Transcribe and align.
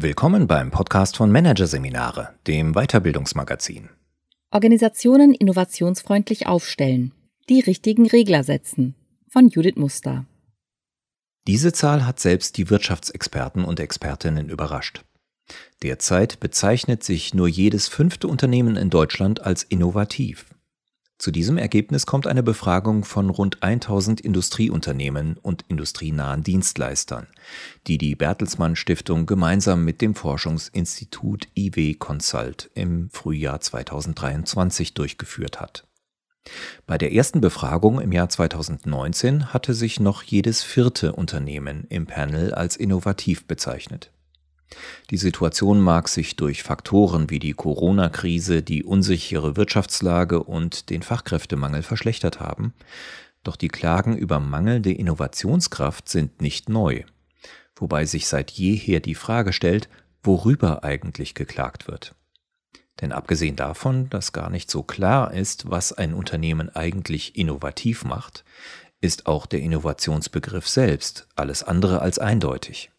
Willkommen 0.00 0.46
beim 0.46 0.70
Podcast 0.70 1.16
von 1.16 1.32
Managerseminare, 1.32 2.32
dem 2.46 2.74
Weiterbildungsmagazin. 2.74 3.88
Organisationen 4.52 5.34
innovationsfreundlich 5.34 6.46
aufstellen. 6.46 7.10
Die 7.48 7.58
richtigen 7.58 8.06
Regler 8.06 8.44
setzen. 8.44 8.94
Von 9.28 9.48
Judith 9.48 9.74
Muster. 9.74 10.24
Diese 11.48 11.72
Zahl 11.72 12.06
hat 12.06 12.20
selbst 12.20 12.58
die 12.58 12.70
Wirtschaftsexperten 12.70 13.64
und 13.64 13.80
Expertinnen 13.80 14.50
überrascht. 14.50 15.04
Derzeit 15.82 16.38
bezeichnet 16.38 17.02
sich 17.02 17.34
nur 17.34 17.48
jedes 17.48 17.88
fünfte 17.88 18.28
Unternehmen 18.28 18.76
in 18.76 18.90
Deutschland 18.90 19.42
als 19.42 19.64
innovativ. 19.64 20.46
Zu 21.18 21.32
diesem 21.32 21.58
Ergebnis 21.58 22.06
kommt 22.06 22.28
eine 22.28 22.44
Befragung 22.44 23.04
von 23.04 23.28
rund 23.28 23.64
1000 23.64 24.20
Industrieunternehmen 24.20 25.36
und 25.36 25.64
industrienahen 25.66 26.44
Dienstleistern, 26.44 27.26
die 27.88 27.98
die 27.98 28.14
Bertelsmann 28.14 28.76
Stiftung 28.76 29.26
gemeinsam 29.26 29.84
mit 29.84 30.00
dem 30.00 30.14
Forschungsinstitut 30.14 31.48
IW 31.56 31.94
Consult 31.94 32.70
im 32.74 33.10
Frühjahr 33.10 33.60
2023 33.60 34.94
durchgeführt 34.94 35.60
hat. 35.60 35.88
Bei 36.86 36.96
der 36.96 37.12
ersten 37.12 37.40
Befragung 37.40 38.00
im 38.00 38.12
Jahr 38.12 38.28
2019 38.28 39.52
hatte 39.52 39.74
sich 39.74 39.98
noch 39.98 40.22
jedes 40.22 40.62
vierte 40.62 41.12
Unternehmen 41.14 41.84
im 41.88 42.06
Panel 42.06 42.54
als 42.54 42.76
innovativ 42.76 43.46
bezeichnet. 43.46 44.12
Die 45.10 45.16
Situation 45.16 45.80
mag 45.80 46.08
sich 46.08 46.36
durch 46.36 46.62
Faktoren 46.62 47.30
wie 47.30 47.38
die 47.38 47.54
Corona-Krise, 47.54 48.62
die 48.62 48.84
unsichere 48.84 49.56
Wirtschaftslage 49.56 50.42
und 50.42 50.90
den 50.90 51.02
Fachkräftemangel 51.02 51.82
verschlechtert 51.82 52.40
haben, 52.40 52.74
doch 53.44 53.56
die 53.56 53.68
Klagen 53.68 54.16
über 54.16 54.40
mangelnde 54.40 54.92
Innovationskraft 54.92 56.08
sind 56.08 56.42
nicht 56.42 56.68
neu, 56.68 57.04
wobei 57.76 58.04
sich 58.04 58.26
seit 58.26 58.50
jeher 58.50 59.00
die 59.00 59.14
Frage 59.14 59.52
stellt, 59.52 59.88
worüber 60.22 60.84
eigentlich 60.84 61.34
geklagt 61.34 61.88
wird. 61.88 62.14
Denn 63.00 63.12
abgesehen 63.12 63.56
davon, 63.56 64.10
dass 64.10 64.32
gar 64.32 64.50
nicht 64.50 64.70
so 64.70 64.82
klar 64.82 65.32
ist, 65.32 65.70
was 65.70 65.92
ein 65.92 66.14
Unternehmen 66.14 66.68
eigentlich 66.74 67.36
innovativ 67.36 68.04
macht, 68.04 68.44
ist 69.00 69.26
auch 69.26 69.46
der 69.46 69.60
Innovationsbegriff 69.60 70.68
selbst 70.68 71.28
alles 71.36 71.62
andere 71.62 72.02
als 72.02 72.18
eindeutig. 72.18 72.90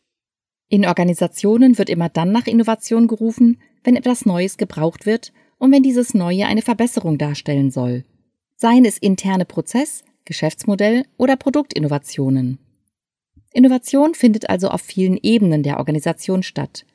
In 0.70 0.86
Organisationen 0.86 1.78
wird 1.80 1.90
immer 1.90 2.10
dann 2.10 2.32
nach 2.32 2.46
Innovation 2.46 3.08
gerufen, 3.08 3.60
wenn 3.84 3.96
etwas 3.96 4.26
Neues 4.26 4.58
gebraucht 4.58 5.08
wird 5.08 5.34
und 5.58 5.72
wenn 5.72 5.84
dieses 5.84 6.14
Neue 6.14 6.46
eine 6.46 6.62
Verbesserung 6.62 7.18
darstellen 7.18 7.72
soll. 7.72 8.06
Seien 8.56 8.86
es 8.86 8.98
interne 9.00 9.46
Prozess, 9.46 10.04
Geschäftsmodell 10.26 11.06
oder 11.18 11.36
Produktinnovationen. 11.38 12.60
Innovation 13.52 14.14
findet 14.14 14.50
also 14.50 14.70
auf 14.70 14.82
vielen 14.82 15.18
Ebenen 15.18 15.64
der 15.64 15.80
Organisation 15.80 16.44
statt. 16.44 16.86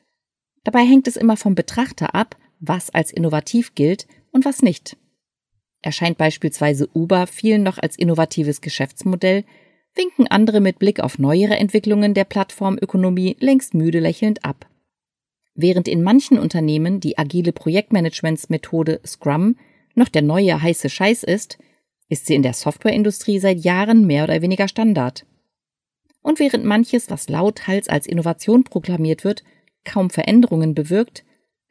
Dabei 0.63 0.85
hängt 0.85 1.07
es 1.07 1.17
immer 1.17 1.35
vom 1.35 1.53
Betrachter 1.53 2.15
ab, 2.15 2.37
was 2.59 2.89
als 2.91 3.11
innovativ 3.11 3.75
gilt 3.75 4.07
und 4.31 4.45
was 4.45 4.61
nicht. 4.61 4.95
Erscheint 5.81 6.17
beispielsweise 6.17 6.89
Uber 6.93 7.27
vielen 7.27 7.61
noch 7.61 7.77
als 7.77 7.97
innovatives 7.97 8.61
Geschäftsmodell, 8.61 9.43
winken 9.95 10.27
andere 10.27 10.61
mit 10.61 10.79
Blick 10.79 10.99
auf 10.99 11.19
neuere 11.19 11.57
Entwicklungen 11.57 12.13
der 12.13 12.25
Plattformökonomie 12.25 13.37
längst 13.39 13.73
müde 13.73 13.99
lächelnd 13.99 14.43
ab. 14.43 14.67
Während 15.55 15.87
in 15.87 16.03
manchen 16.03 16.37
Unternehmen 16.37 16.99
die 16.99 17.17
agile 17.17 17.53
Projektmanagementsmethode 17.53 18.99
Scrum 19.05 19.55
noch 19.95 20.09
der 20.09 20.21
neue 20.21 20.61
heiße 20.61 20.89
Scheiß 20.89 21.23
ist, 21.23 21.57
ist 22.09 22.25
sie 22.25 22.35
in 22.35 22.43
der 22.43 22.53
Softwareindustrie 22.53 23.39
seit 23.39 23.59
Jahren 23.59 24.05
mehr 24.05 24.25
oder 24.25 24.41
weniger 24.41 24.67
Standard. 24.67 25.25
Und 26.21 26.39
während 26.39 26.65
manches, 26.65 27.09
was 27.09 27.29
lauthals 27.29 27.87
als 27.87 28.05
Innovation 28.05 28.63
proklamiert 28.63 29.23
wird, 29.23 29.43
kaum 29.85 30.09
Veränderungen 30.09 30.75
bewirkt, 30.75 31.23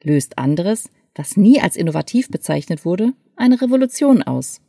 löst 0.03 0.39
anderes, 0.39 0.89
was 1.15 1.37
nie 1.37 1.61
als 1.61 1.77
innovativ 1.77 2.29
bezeichnet 2.31 2.85
wurde, 2.85 3.13
eine 3.37 3.61
Revolution 3.61 4.23
aus. 4.23 4.61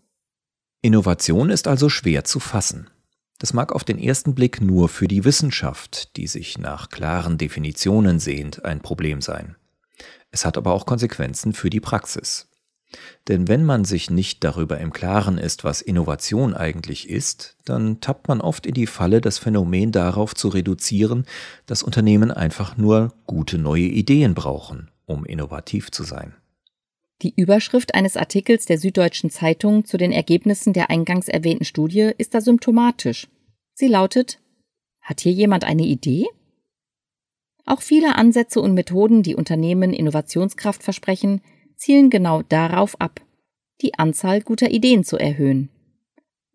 Innovation 0.82 1.50
ist 1.50 1.68
also 1.68 1.90
schwer 1.90 2.24
zu 2.24 2.40
fassen. 2.40 2.90
Das 3.38 3.54
mag 3.54 3.74
auf 3.74 3.84
den 3.84 4.00
ersten 4.00 4.34
Blick 4.34 4.62
nur 4.62 4.88
für 4.88 5.08
die 5.08 5.26
Wissenschaft, 5.26 6.16
die 6.16 6.28
sich 6.28 6.58
nach 6.58 6.90
klaren 6.90 7.38
Definitionen 7.38 8.20
sehnt, 8.20 8.64
ein 8.64 8.82
Problem 8.82 9.22
sein. 9.22 9.56
Es 10.32 10.46
hat 10.46 10.58
aber 10.58 10.74
auch 10.74 10.86
Konsequenzen 10.86 11.54
für 11.54 11.70
die 11.70 11.80
Praxis. 11.80 12.48
Denn 13.28 13.48
wenn 13.48 13.66
man 13.66 13.84
sich 13.84 14.10
nicht 14.10 14.44
darüber 14.44 14.80
im 14.80 14.94
Klaren 14.94 15.38
ist, 15.38 15.64
was 15.64 15.82
Innovation 15.82 16.54
eigentlich 16.54 17.10
ist, 17.10 17.58
dann 17.66 18.00
tappt 18.00 18.28
man 18.28 18.42
oft 18.42 18.66
in 18.66 18.74
die 18.74 18.88
Falle, 18.88 19.22
das 19.22 19.38
Phänomen 19.38 19.92
darauf 19.92 20.36
zu 20.36 20.48
reduzieren, 20.48 21.26
dass 21.66 21.84
Unternehmen 21.84 22.32
einfach 22.32 22.78
nur 22.78 23.14
gute 23.26 23.58
neue 23.58 23.84
Ideen 23.84 24.34
brauchen, 24.34 24.92
um 25.06 25.26
innovativ 25.26 25.92
zu 25.92 26.04
sein. 26.04 26.36
Die 27.22 27.34
Überschrift 27.36 27.96
eines 27.96 28.18
Artikels 28.18 28.66
der 28.66 28.78
Süddeutschen 28.78 29.30
Zeitung 29.30 29.86
zu 29.86 29.98
den 29.98 30.12
Ergebnissen 30.12 30.74
der 30.74 30.90
eingangs 30.90 31.28
erwähnten 31.28 31.64
Studie 31.64 32.12
ist 32.18 32.34
da 32.34 32.42
symptomatisch. 32.42 33.28
Sie 33.74 33.88
lautet 33.88 34.42
Hat 35.02 35.22
hier 35.22 35.32
jemand 35.32 35.64
eine 35.64 35.84
Idee? 35.86 36.28
Auch 37.66 37.82
viele 37.82 38.16
Ansätze 38.16 38.62
und 38.62 38.74
Methoden, 38.74 39.24
die 39.24 39.36
Unternehmen 39.36 39.94
Innovationskraft 39.94 40.84
versprechen, 40.84 41.42
zielen 41.76 42.10
genau 42.10 42.42
darauf 42.44 43.00
ab, 43.02 43.22
die 43.82 43.96
Anzahl 43.96 44.42
guter 44.42 44.70
Ideen 44.70 45.04
zu 45.04 45.18
erhöhen. 45.18 45.70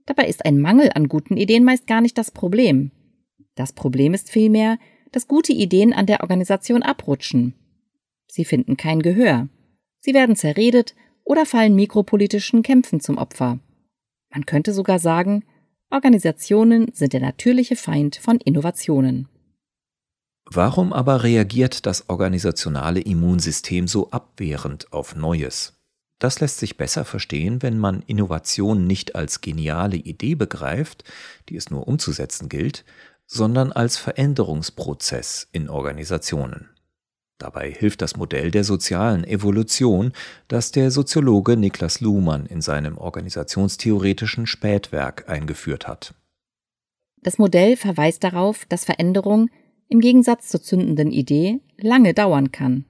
Dabei 0.07 0.27
ist 0.27 0.45
ein 0.45 0.61
Mangel 0.61 0.91
an 0.95 1.09
guten 1.09 1.37
Ideen 1.37 1.65
meist 1.65 1.87
gar 1.87 2.01
nicht 2.01 2.17
das 2.17 2.31
Problem. 2.31 2.91
Das 3.55 3.73
Problem 3.73 4.15
ist 4.15 4.31
vielmehr, 4.31 4.79
dass 5.13 5.27
gute 5.27 5.53
Ideen 5.53 5.93
an 5.93 6.07
der 6.07 6.21
Organisation 6.21 6.83
abrutschen. 6.83 7.55
Sie 8.29 8.45
finden 8.45 8.77
kein 8.77 9.03
Gehör. 9.03 9.49
Sie 10.01 10.15
werden 10.15 10.37
zerredet 10.37 10.95
oder 11.25 11.47
fallen 11.47 11.75
mikropolitischen 11.75 12.63
Kämpfen 12.63 13.01
zum 13.01 13.19
Opfer. 13.19 13.59
Man 14.33 14.47
könnte 14.47 14.73
sogar 14.73 14.99
sagen, 14.99 15.45
Organisationen 15.91 16.93
sind 16.95 17.13
der 17.13 17.21
natürliche 17.21 17.77
Feind 17.77 18.17
von 18.17 18.39
Innovationen. 18.39 19.29
Warum 20.47 20.93
aber 20.93 21.23
reagiert 21.23 21.87
das 21.87 22.09
organisationale 22.09 23.01
Immunsystem 23.01 23.87
so 23.87 24.11
abwehrend 24.11 24.93
auf 24.93 25.15
Neues? 25.15 25.77
Das 26.19 26.41
lässt 26.41 26.59
sich 26.59 26.77
besser 26.77 27.05
verstehen, 27.05 27.63
wenn 27.63 27.79
man 27.79 28.03
Innovation 28.07 28.87
nicht 28.87 29.15
als 29.15 29.41
geniale 29.41 29.97
Idee 29.97 30.35
begreift, 30.35 31.05
die 31.49 31.57
es 31.57 31.71
nur 31.71 31.89
umzusetzen 31.89 32.49
gilt, 32.49 32.85
sondern 33.27 33.73
als 33.73 33.97
Veränderungsprozess 33.97 35.49
in 35.53 35.69
Organisationen. 35.69 36.69
Dabei 37.41 37.71
hilft 37.71 38.03
das 38.03 38.17
Modell 38.17 38.51
der 38.51 38.65
sozialen 38.65 39.25
Evolution, 39.25 40.13
das 40.47 40.73
der 40.73 40.91
Soziologe 40.91 41.57
Niklas 41.57 42.03
Luhmann 42.03 42.45
in 42.45 42.61
seinem 42.61 42.99
organisationstheoretischen 42.99 44.47
Spätwerk 44.47 45.27
eingeführt 45.27 45.89
hat. 45.89 46.15
Das 47.23 47.39
Modell 47.39 47.77
verweist 47.77 48.25
darauf, 48.25 48.67
dass 48.67 48.85
Veränderung 48.85 49.49
im 49.89 50.01
Gegensatz 50.01 50.49
zur 50.49 50.61
zündenden 50.63 51.11
Idee 51.11 51.61
lange 51.79 52.13
dauern 52.13 52.53
kann. 52.53 52.85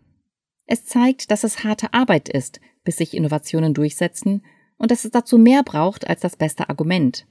Es 0.67 0.84
zeigt, 0.84 1.31
dass 1.31 1.44
es 1.44 1.62
harte 1.62 1.94
Arbeit 1.94 2.28
ist, 2.28 2.61
bis 2.82 2.97
sich 2.97 3.15
Innovationen 3.15 3.72
durchsetzen 3.72 4.44
und 4.78 4.91
dass 4.91 5.05
es 5.05 5.12
dazu 5.12 5.38
mehr 5.38 5.62
braucht 5.62 6.09
als 6.09 6.22
das 6.22 6.34
beste 6.34 6.69
Argument. 6.69 7.25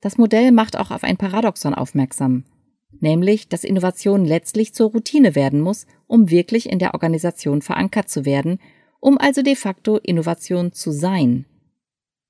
Das 0.00 0.18
Modell 0.18 0.52
macht 0.52 0.78
auch 0.78 0.92
auf 0.92 1.02
ein 1.02 1.16
Paradoxon 1.16 1.74
aufmerksam 1.74 2.44
nämlich 3.00 3.48
dass 3.48 3.64
Innovation 3.64 4.24
letztlich 4.24 4.74
zur 4.74 4.90
Routine 4.90 5.34
werden 5.34 5.60
muss, 5.60 5.86
um 6.12 6.28
wirklich 6.28 6.68
in 6.68 6.78
der 6.78 6.92
Organisation 6.92 7.62
verankert 7.62 8.10
zu 8.10 8.26
werden, 8.26 8.58
um 9.00 9.16
also 9.16 9.40
de 9.40 9.56
facto 9.56 9.96
Innovation 9.96 10.74
zu 10.74 10.90
sein. 10.92 11.46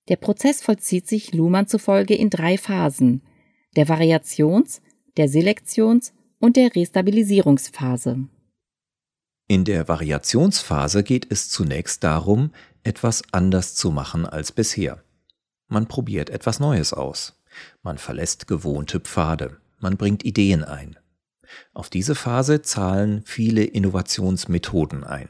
Der 0.09 0.15
Prozess 0.15 0.62
vollzieht 0.62 1.09
sich 1.09 1.34
Luhmann 1.34 1.66
zufolge 1.66 2.15
in 2.15 2.31
drei 2.31 2.56
Phasen 2.56 3.22
der 3.75 3.88
Variations-, 3.88 4.81
der 5.17 5.29
Selektions- 5.29 6.12
und 6.38 6.56
der 6.56 6.76
Restabilisierungsphase. 6.76 8.29
In 9.49 9.64
der 9.64 9.88
Variationsphase 9.88 11.02
geht 11.02 11.26
es 11.28 11.49
zunächst 11.49 12.05
darum, 12.05 12.52
etwas 12.85 13.23
anders 13.32 13.75
zu 13.75 13.90
machen 13.90 14.26
als 14.26 14.52
bisher. 14.52 15.02
Man 15.67 15.88
probiert 15.88 16.31
etwas 16.31 16.61
Neues 16.61 16.93
aus. 16.93 17.43
Man 17.82 17.99
verlässt 17.99 18.46
gewohnte 18.46 19.00
Pfade 19.00 19.58
man 19.82 19.96
bringt 19.96 20.25
Ideen 20.25 20.62
ein. 20.62 20.96
Auf 21.75 21.91
diese 21.91 22.15
Phase 22.15 22.62
zahlen 22.62 23.23
viele 23.25 23.65
Innovationsmethoden 23.65 25.05
ein. 25.05 25.29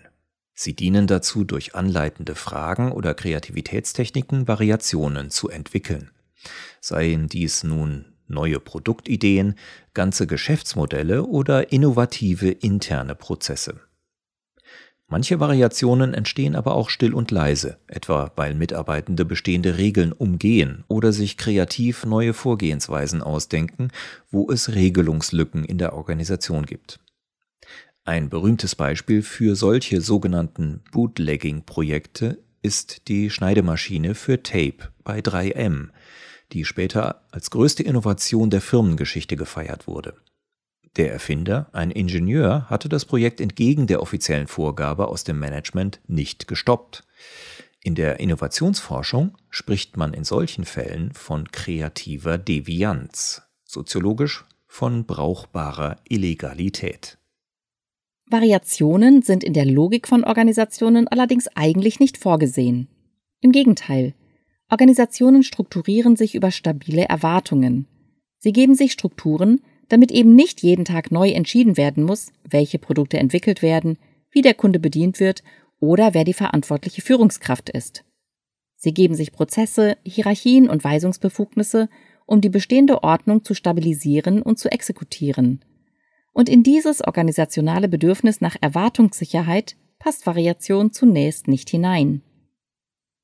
Sie 0.55 0.75
dienen 0.75 1.07
dazu, 1.07 1.45
durch 1.45 1.75
anleitende 1.75 2.35
Fragen 2.35 2.93
oder 2.93 3.15
Kreativitätstechniken 3.15 4.47
Variationen 4.49 5.31
zu 5.31 5.49
entwickeln. 5.49 6.11
Seien 6.81 7.29
dies 7.29 7.65
nun 7.65 8.13
neue 8.29 8.61
Produktideen, 8.61 9.57
ganze 9.95 10.27
Geschäftsmodelle 10.27 11.25
oder 11.25 11.73
innovative 11.73 12.51
interne 12.51 13.15
Prozesse. 13.15 13.81
Manche 15.13 15.41
Variationen 15.41 16.15
entstehen 16.15 16.57
aber 16.57 16.75
auch 16.75 16.89
still 16.89 17.13
und 17.13 17.31
leise, 17.31 17.77
etwa 17.87 18.33
weil 18.35 18.55
Mitarbeitende 18.55 19.27
bestehende 19.27 19.77
Regeln 19.77 20.11
umgehen 20.11 20.85
oder 20.89 21.13
sich 21.13 21.37
kreativ 21.37 22.07
neue 22.07 22.33
Vorgehensweisen 22.33 23.23
ausdenken, 23.23 23.89
wo 24.31 24.51
es 24.51 24.75
Regelungslücken 24.75 25.67
in 25.67 25.77
der 25.77 25.93
Organisation 25.93 26.65
gibt. 26.65 26.99
Ein 28.05 28.31
berühmtes 28.31 28.75
Beispiel 28.75 29.21
für 29.21 29.55
solche 29.55 30.01
sogenannten 30.01 30.81
Bootlegging-Projekte 30.93 32.39
ist 32.63 33.07
die 33.09 33.29
Schneidemaschine 33.29 34.15
für 34.15 34.43
Tape 34.43 34.93
bei 35.05 35.19
3M, 35.19 35.89
die 36.53 36.65
später 36.65 37.21
als 37.31 37.51
größte 37.51 37.83
Innovation 37.83 38.49
der 38.49 38.63
Firmengeschichte 38.63 39.37
gefeiert 39.37 39.87
wurde. 39.87 40.15
Der 40.97 41.11
Erfinder, 41.11 41.69
ein 41.73 41.91
Ingenieur, 41.91 42.69
hatte 42.69 42.89
das 42.89 43.07
Projekt 43.07 43.41
entgegen 43.41 43.87
der 43.87 44.03
offiziellen 44.03 44.47
Vorgabe 44.47 45.09
aus 45.09 45.25
dem 45.25 45.39
Management 45.39 46.01
nicht 46.07 46.49
gestoppt. 46.49 47.05
In 47.83 47.95
der 47.95 48.21
Innovationsforschung 48.21 49.37
spricht 49.49 49.97
man 49.97 50.13
in 50.13 50.25
solchen 50.25 50.65
Fällen 50.65 51.13
von 51.13 51.51
kreativer 51.51 52.37
Devianz, 52.37 53.43
soziologisch 53.65 54.45
von 54.67 55.07
brauchbarer 55.07 55.97
Illegalität. 56.09 57.19
Variationen 58.27 59.23
sind 59.23 59.45
in 59.45 59.53
der 59.53 59.67
Logik 59.67 60.07
von 60.07 60.25
Organisationen 60.25 61.09
allerdings 61.09 61.49
eigentlich 61.55 62.01
nicht 62.01 62.19
vorgesehen. 62.19 62.89
Im 63.41 63.51
Gegenteil, 63.51 64.15
Organisationen 64.71 65.43
strukturieren 65.43 66.17
sich 66.17 66.35
über 66.35 66.51
stabile 66.51 67.05
Erwartungen. 67.05 67.87
Sie 68.39 68.53
geben 68.53 68.75
sich 68.75 68.93
Strukturen, 68.93 69.61
damit 69.93 70.11
eben 70.11 70.35
nicht 70.35 70.63
jeden 70.63 70.87
Tag 70.87 71.13
neu 71.13 71.29
entschieden 71.29 71.77
werden 71.77 72.03
muss, 72.05 72.33
welche 72.49 72.79
Produkte 72.79 73.19
entwickelt 73.19 73.61
werden, 73.61 73.99
wie 74.31 74.41
der 74.41 74.55
Kunde 74.55 74.81
bedient 74.81 75.21
wird 75.21 75.43
oder 75.81 76.15
wer 76.15 76.25
die 76.25 76.33
verantwortliche 76.33 77.03
Führungskraft 77.03 77.69
ist. 77.69 78.03
Sie 78.77 78.95
geben 78.95 79.15
sich 79.15 79.33
Prozesse, 79.33 79.99
Hierarchien 80.03 80.71
und 80.71 80.83
Weisungsbefugnisse, 80.83 81.91
um 82.25 82.41
die 82.41 82.49
bestehende 82.49 83.03
Ordnung 83.03 83.45
zu 83.45 83.53
stabilisieren 83.53 84.41
und 84.41 84.59
zu 84.59 84.73
exekutieren. 84.73 85.63
Und 86.33 86.49
in 86.49 86.63
dieses 86.63 87.03
organisationale 87.03 87.87
Bedürfnis 87.87 88.41
nach 88.41 88.57
Erwartungssicherheit 88.63 89.77
passt 89.99 90.27
Variation 90.27 90.91
zunächst 90.93 91.49
nicht 91.49 91.69
hinein. 91.69 92.23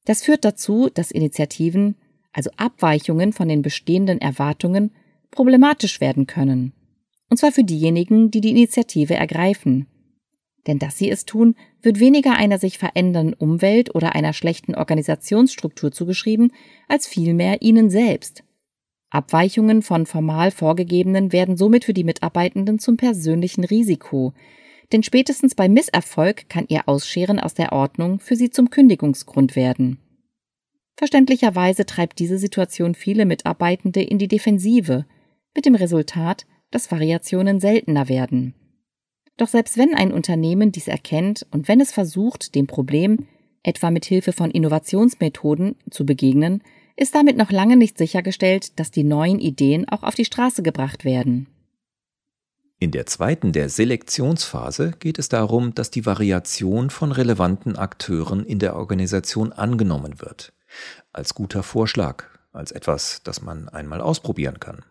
Das 0.05 0.23
führt 0.23 0.45
dazu, 0.45 0.91
dass 0.93 1.13
Initiativen, 1.13 1.97
also 2.31 2.51
Abweichungen 2.59 3.33
von 3.33 3.49
den 3.49 3.63
bestehenden 3.63 4.21
Erwartungen, 4.21 4.91
problematisch 5.31 6.01
werden 6.01 6.27
können. 6.27 6.73
Und 7.31 7.37
zwar 7.37 7.53
für 7.53 7.65
diejenigen, 7.65 8.31
die 8.31 8.41
die 8.41 8.51
Initiative 8.51 9.15
ergreifen. 9.15 9.87
Denn 10.67 10.79
dass 10.79 10.99
sie 10.99 11.11
es 11.11 11.25
tun, 11.25 11.55
wird 11.83 12.01
weniger 12.01 12.37
einer 12.37 12.59
sich 12.59 12.79
verändernden 12.79 13.35
Umwelt 13.35 13.95
oder 13.95 14.15
einer 14.15 14.33
schlechten 14.33 14.75
Organisationsstruktur 14.75 15.93
zugeschrieben, 15.93 16.53
als 16.89 17.07
vielmehr 17.07 17.63
ihnen 17.63 17.91
selbst. 17.91 18.45
Abweichungen 19.11 19.83
von 19.83 20.05
formal 20.05 20.51
vorgegebenen 20.51 21.33
werden 21.33 21.57
somit 21.57 21.85
für 21.85 21.95
die 21.95 22.05
Mitarbeitenden 22.05 22.79
zum 22.79 22.97
persönlichen 22.97 23.65
Risiko, 23.65 24.35
denn 24.93 25.03
spätestens 25.03 25.55
bei 25.55 25.69
Misserfolg 25.69 26.49
kann 26.49 26.67
ihr 26.69 26.89
Ausscheren 26.89 27.39
aus 27.39 27.55
der 27.55 27.73
Ordnung 27.73 28.21
für 28.21 28.37
sie 28.37 28.51
zum 28.51 28.71
Kündigungsgrund 28.71 29.57
werden. 29.57 29.99
Verständlicherweise 30.97 31.87
treibt 31.87 32.19
diese 32.19 32.39
Situation 32.39 32.95
viele 32.95 33.25
Mitarbeitende 33.25 34.03
in 34.03 34.19
die 34.19 34.29
Defensive, 34.29 35.05
mit 35.59 35.67
dem 35.67 35.75
Resultat, 35.75 36.47
dass 36.71 36.93
Variationen 36.93 37.59
seltener 37.59 38.09
werden. 38.09 38.55
Doch 39.37 39.49
selbst 39.49 39.77
wenn 39.77 39.93
ein 39.93 40.13
Unternehmen 40.13 40.71
dies 40.71 40.87
erkennt 40.87 41.49
und 41.51 41.67
wenn 41.67 41.81
es 41.81 41.91
versucht, 41.91 42.55
dem 42.55 42.69
Problem, 42.69 43.27
etwa 43.65 43.91
mit 43.91 44.05
Hilfe 44.05 44.33
von 44.33 44.53
Innovationsmethoden, 44.53 45.75
zu 45.91 46.07
begegnen, 46.07 46.63
ist 46.95 47.17
damit 47.17 47.37
noch 47.37 47.51
lange 47.51 47.77
nicht 47.77 47.99
sichergestellt, 47.99 48.79
dass 48.79 48.93
die 48.93 49.03
neuen 49.03 49.41
Ideen 49.41 49.89
auch 49.89 50.05
auf 50.05 50.15
die 50.15 50.25
Straße 50.25 50.63
gebracht 50.63 51.05
werden. 51.05 51.49
In 52.79 52.93
der 52.93 53.07
zweiten, 53.07 53.51
der 53.51 53.69
Selektionsphase, 53.69 54.93
geht 55.01 55.19
es 55.19 55.29
darum, 55.29 55.75
dass 55.75 55.91
die 55.91 56.07
Variation 56.07 56.91
von 56.91 57.11
relevanten 57.11 57.75
Akteuren 57.75 58.47
in 58.47 58.61
der 58.61 58.77
Organisation 58.77 59.53
angenommen 59.53 60.21
wird. 60.21 60.53
Als 61.13 61.35
guter 61.35 61.65
Vorschlag, 61.65 62.27
als 62.53 62.71
etwas, 62.71 63.23
das 63.25 63.43
man 63.43 63.69
einmal 63.69 64.01
ausprobieren 64.01 64.61
kann. 64.61 64.85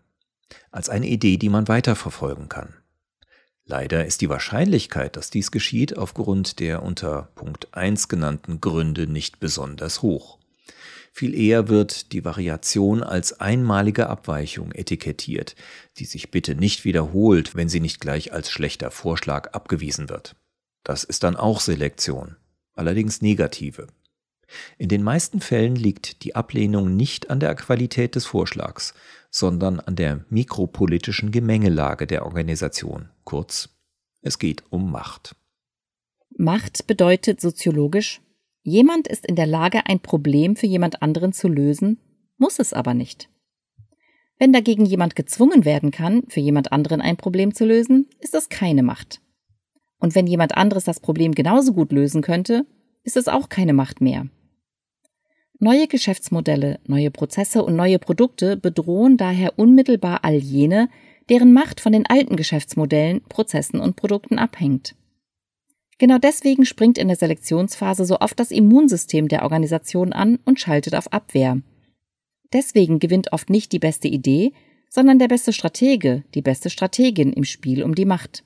Als 0.70 0.88
eine 0.88 1.06
Idee, 1.06 1.36
die 1.36 1.48
man 1.48 1.68
weiterverfolgen 1.68 2.48
kann. 2.48 2.74
Leider 3.64 4.06
ist 4.06 4.22
die 4.22 4.30
Wahrscheinlichkeit, 4.30 5.16
dass 5.16 5.28
dies 5.28 5.50
geschieht, 5.50 5.98
aufgrund 5.98 6.58
der 6.58 6.82
unter 6.82 7.30
Punkt 7.34 7.68
1 7.74 8.08
genannten 8.08 8.62
Gründe 8.62 9.06
nicht 9.06 9.40
besonders 9.40 10.00
hoch. 10.00 10.38
Viel 11.12 11.34
eher 11.34 11.68
wird 11.68 12.12
die 12.12 12.24
Variation 12.24 13.02
als 13.02 13.40
einmalige 13.40 14.08
Abweichung 14.08 14.72
etikettiert, 14.72 15.54
die 15.98 16.04
sich 16.04 16.30
bitte 16.30 16.54
nicht 16.54 16.84
wiederholt, 16.84 17.54
wenn 17.54 17.68
sie 17.68 17.80
nicht 17.80 18.00
gleich 18.00 18.32
als 18.32 18.50
schlechter 18.50 18.90
Vorschlag 18.90 19.52
abgewiesen 19.52 20.08
wird. 20.08 20.36
Das 20.84 21.04
ist 21.04 21.22
dann 21.24 21.36
auch 21.36 21.60
Selektion, 21.60 22.36
allerdings 22.74 23.20
negative. 23.20 23.88
In 24.78 24.88
den 24.88 25.02
meisten 25.02 25.40
Fällen 25.40 25.76
liegt 25.76 26.24
die 26.24 26.34
Ablehnung 26.34 26.96
nicht 26.96 27.30
an 27.30 27.40
der 27.40 27.54
Qualität 27.54 28.14
des 28.14 28.26
Vorschlags, 28.26 28.94
sondern 29.30 29.80
an 29.80 29.96
der 29.96 30.24
mikropolitischen 30.30 31.30
Gemengelage 31.30 32.06
der 32.06 32.24
Organisation. 32.24 33.10
Kurz, 33.24 33.68
es 34.22 34.38
geht 34.38 34.64
um 34.70 34.90
Macht. 34.90 35.36
Macht 36.36 36.86
bedeutet 36.86 37.40
soziologisch 37.40 38.20
Jemand 38.62 39.08
ist 39.08 39.26
in 39.26 39.34
der 39.34 39.46
Lage, 39.46 39.86
ein 39.86 40.00
Problem 40.00 40.54
für 40.54 40.66
jemand 40.66 41.00
anderen 41.00 41.32
zu 41.32 41.48
lösen, 41.48 41.98
muss 42.36 42.58
es 42.58 42.74
aber 42.74 42.92
nicht. 42.92 43.30
Wenn 44.38 44.52
dagegen 44.52 44.84
jemand 44.84 45.16
gezwungen 45.16 45.64
werden 45.64 45.90
kann, 45.90 46.24
für 46.28 46.40
jemand 46.40 46.70
anderen 46.70 47.00
ein 47.00 47.16
Problem 47.16 47.54
zu 47.54 47.64
lösen, 47.64 48.10
ist 48.20 48.34
das 48.34 48.50
keine 48.50 48.82
Macht. 48.82 49.22
Und 49.98 50.14
wenn 50.14 50.26
jemand 50.26 50.56
anderes 50.56 50.84
das 50.84 51.00
Problem 51.00 51.34
genauso 51.34 51.72
gut 51.72 51.92
lösen 51.92 52.20
könnte, 52.20 52.66
ist 53.04 53.16
es 53.16 53.26
auch 53.26 53.48
keine 53.48 53.72
Macht 53.72 54.02
mehr. 54.02 54.28
Neue 55.60 55.88
Geschäftsmodelle, 55.88 56.78
neue 56.86 57.10
Prozesse 57.10 57.64
und 57.64 57.74
neue 57.74 57.98
Produkte 57.98 58.56
bedrohen 58.56 59.16
daher 59.16 59.58
unmittelbar 59.58 60.20
all 60.22 60.36
jene, 60.36 60.88
deren 61.28 61.52
Macht 61.52 61.80
von 61.80 61.92
den 61.92 62.06
alten 62.06 62.36
Geschäftsmodellen, 62.36 63.22
Prozessen 63.28 63.80
und 63.80 63.96
Produkten 63.96 64.38
abhängt. 64.38 64.94
Genau 65.98 66.18
deswegen 66.18 66.64
springt 66.64 66.96
in 66.96 67.08
der 67.08 67.16
Selektionsphase 67.16 68.04
so 68.04 68.20
oft 68.20 68.38
das 68.38 68.52
Immunsystem 68.52 69.26
der 69.26 69.42
Organisation 69.42 70.12
an 70.12 70.38
und 70.44 70.60
schaltet 70.60 70.94
auf 70.94 71.12
Abwehr. 71.12 71.60
Deswegen 72.52 73.00
gewinnt 73.00 73.32
oft 73.32 73.50
nicht 73.50 73.72
die 73.72 73.80
beste 73.80 74.06
Idee, 74.06 74.52
sondern 74.88 75.18
der 75.18 75.28
beste 75.28 75.52
Stratege, 75.52 76.22
die 76.34 76.40
beste 76.40 76.70
Strategin 76.70 77.32
im 77.32 77.42
Spiel 77.42 77.82
um 77.82 77.96
die 77.96 78.04
Macht. 78.06 78.44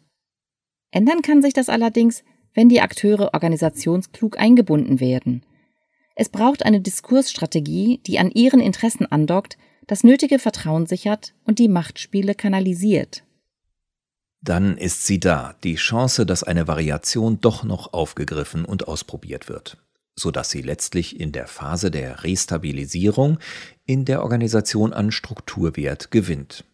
Ändern 0.90 1.21
kann 1.21 1.42
sich 1.42 1.52
das 1.52 1.69
allerdings, 1.69 2.25
wenn 2.54 2.71
die 2.71 2.81
Akteure 2.81 3.35
organisationsklug 3.35 4.40
eingebunden 4.40 4.99
werden. 4.99 5.45
Es 6.14 6.28
braucht 6.28 6.64
eine 6.64 6.81
Diskursstrategie, 6.81 8.00
die 8.07 8.19
an 8.19 8.31
ihren 8.31 8.61
Interessen 8.61 9.07
andockt, 9.07 9.57
das 9.87 10.04
nötige 10.04 10.38
Vertrauen 10.38 10.87
sichert 10.87 11.35
und 11.45 11.59
die 11.59 11.69
Machtspiele 11.69 12.35
kanalisiert. 12.35 13.25
Dann 14.42 14.76
ist 14.76 15.07
sie 15.07 15.21
da, 15.21 15.54
die 15.62 15.76
Chance, 15.76 16.26
dass 16.26 16.42
eine 16.42 16.66
Variation 16.66 17.40
doch 17.40 17.62
noch 17.62 17.92
aufgegriffen 17.92 18.64
und 18.64 18.88
ausprobiert 18.88 19.49
wird, 19.49 19.78
sodass 20.16 20.50
sie 20.50 20.62
letztlich 20.62 21.21
in 21.21 21.31
der 21.31 21.47
Phase 21.47 21.90
der 21.90 22.25
Restabilisierung 22.25 23.38
in 23.87 24.04
der 24.04 24.23
Organisation 24.23 24.92
an 24.92 25.12
Strukturwert 25.12 26.11
gewinnt. 26.11 26.64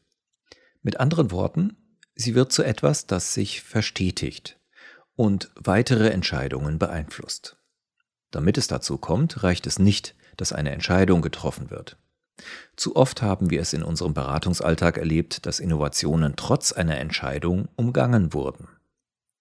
Mit 0.83 0.99
anderen 0.99 1.31
Worten, 1.31 1.77
sie 2.15 2.35
wird 2.35 2.53
zu 2.53 2.63
etwas, 2.63 3.07
das 3.07 3.35
sich 3.35 3.61
verstetigt 3.61 4.59
und 5.15 5.51
weitere 5.55 6.09
Entscheidungen 6.09 6.79
beeinflusst. 6.79 7.58
Damit 8.31 8.59
es 8.59 8.67
dazu 8.67 8.99
kommt, 8.99 9.43
reicht 9.43 9.67
es 9.67 9.79
nicht, 9.79 10.15
dass 10.37 10.53
eine 10.53 10.71
Entscheidung 10.71 11.23
getroffen 11.23 11.71
wird. 11.71 11.97
Zu 12.77 12.95
oft 12.95 13.23
haben 13.23 13.51
wir 13.51 13.61
es 13.61 13.73
in 13.73 13.83
unserem 13.83 14.15
Beratungsalltag 14.15 14.97
erlebt, 14.99 15.47
dass 15.47 15.61
Innovationen 15.61 16.35
trotz 16.37 16.73
einer 16.73 16.99
Entscheidung 16.99 17.69
umgangen 17.77 18.33
wurden. 18.33 18.69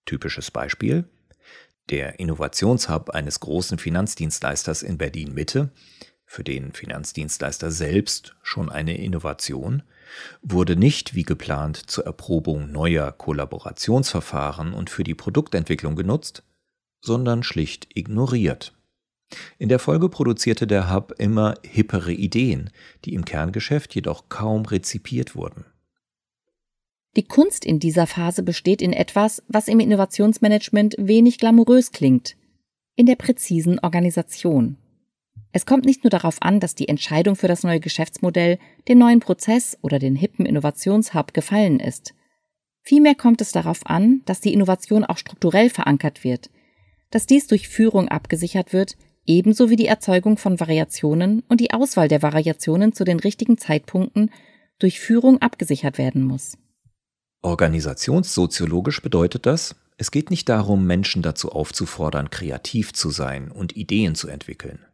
Typisches 0.05 0.51
Beispiel 0.51 1.05
der 1.89 2.19
Innovationshub 2.19 3.11
eines 3.11 3.39
großen 3.39 3.77
Finanzdienstleisters 3.77 4.83
in 4.83 4.97
Berlin 4.97 5.33
Mitte, 5.33 5.71
für 6.25 6.43
den 6.43 6.73
Finanzdienstleister 6.73 7.71
selbst 7.71 8.35
schon 8.43 8.69
eine 8.69 8.97
Innovation, 8.97 9.83
wurde 10.41 10.75
nicht 10.75 11.15
wie 11.15 11.23
geplant 11.23 11.77
zur 11.77 12.05
Erprobung 12.05 12.71
neuer 12.71 13.13
Kollaborationsverfahren 13.13 14.73
und 14.73 14.89
für 14.89 15.05
die 15.05 15.15
Produktentwicklung 15.15 15.95
genutzt, 15.95 16.43
sondern 16.99 17.43
schlicht 17.43 17.87
ignoriert. 17.93 18.76
In 19.57 19.69
der 19.69 19.79
Folge 19.79 20.09
produzierte 20.09 20.67
der 20.67 20.93
Hub 20.93 21.13
immer 21.17 21.55
hippere 21.63 22.13
Ideen, 22.13 22.69
die 23.05 23.13
im 23.13 23.25
Kerngeschäft 23.25 23.93
jedoch 23.95 24.29
kaum 24.29 24.65
rezipiert 24.65 25.35
wurden. 25.35 25.65
Die 27.15 27.23
Kunst 27.23 27.65
in 27.65 27.79
dieser 27.79 28.05
Phase 28.05 28.43
besteht 28.43 28.81
in 28.81 28.93
etwas, 28.93 29.41
was 29.47 29.67
im 29.67 29.79
Innovationsmanagement 29.79 30.95
wenig 30.99 31.39
glamourös 31.39 31.91
klingt, 31.91 32.37
in 32.95 33.07
der 33.07 33.15
präzisen 33.15 33.79
Organisation. 33.79 34.77
Es 35.51 35.65
kommt 35.65 35.85
nicht 35.85 36.03
nur 36.03 36.11
darauf 36.11 36.41
an, 36.41 36.59
dass 36.59 36.75
die 36.75 36.87
Entscheidung 36.87 37.35
für 37.35 37.47
das 37.47 37.63
neue 37.63 37.79
Geschäftsmodell, 37.79 38.59
den 38.87 38.99
neuen 38.99 39.19
Prozess 39.19 39.77
oder 39.81 39.97
den 39.97 40.15
hippen 40.15 40.45
Innovationshub 40.45 41.33
gefallen 41.33 41.79
ist. 41.79 42.13
Vielmehr 42.83 43.15
kommt 43.15 43.41
es 43.41 43.51
darauf 43.51 43.85
an, 43.87 44.21
dass 44.25 44.39
die 44.39 44.53
Innovation 44.53 45.03
auch 45.03 45.17
strukturell 45.17 45.69
verankert 45.71 46.23
wird, 46.23 46.51
dass 47.09 47.25
dies 47.25 47.47
durch 47.47 47.67
Führung 47.67 48.07
abgesichert 48.09 48.73
wird, 48.73 48.95
ebenso 49.27 49.69
wie 49.69 49.75
die 49.75 49.85
Erzeugung 49.85 50.37
von 50.37 50.59
Variationen 50.59 51.43
und 51.47 51.61
die 51.61 51.71
Auswahl 51.71 52.07
der 52.07 52.21
Variationen 52.21 52.93
zu 52.93 53.03
den 53.03 53.19
richtigen 53.19 53.57
Zeitpunkten 53.57 54.31
durch 54.79 54.99
Führung 54.99 55.41
abgesichert 55.41 55.97
werden 55.97 56.23
muss. 56.23 56.57
Organisationssoziologisch 57.41 59.01
bedeutet 59.01 59.45
das, 59.45 59.75
es 59.97 60.11
geht 60.11 60.29
nicht 60.29 60.47
darum, 60.49 60.85
Menschen 60.85 61.21
dazu 61.21 61.51
aufzufordern, 61.51 62.29
kreativ 62.29 62.93
zu 62.93 63.09
sein 63.09 63.51
und 63.51 63.75
Ideen 63.75 64.15
zu 64.15 64.27
entwickeln. 64.27 64.85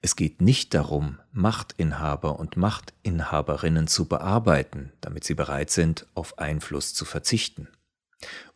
Es 0.00 0.16
geht 0.16 0.40
nicht 0.40 0.74
darum, 0.74 1.18
Machtinhaber 1.30 2.40
und 2.40 2.56
Machtinhaberinnen 2.56 3.86
zu 3.86 4.08
bearbeiten, 4.08 4.92
damit 5.00 5.22
sie 5.22 5.34
bereit 5.34 5.70
sind, 5.70 6.06
auf 6.14 6.38
Einfluss 6.38 6.92
zu 6.92 7.04
verzichten. 7.04 7.68